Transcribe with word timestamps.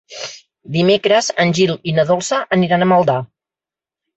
Dimecres 0.77 1.29
en 1.45 1.53
Gil 1.59 1.75
i 1.91 1.95
na 1.99 2.07
Dolça 2.13 2.41
aniran 2.59 2.87
a 2.87 2.89
Maldà. 2.95 3.19